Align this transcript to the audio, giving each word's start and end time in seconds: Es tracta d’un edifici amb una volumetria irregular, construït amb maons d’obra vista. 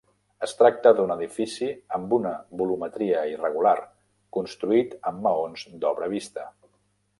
Es 0.45 0.53
tracta 0.59 0.93
d’un 0.99 1.11
edifici 1.15 1.67
amb 1.97 2.15
una 2.17 2.31
volumetria 2.63 3.21
irregular, 3.33 3.75
construït 4.39 4.99
amb 5.13 5.23
maons 5.29 5.71
d’obra 5.85 6.11
vista. 6.19 6.51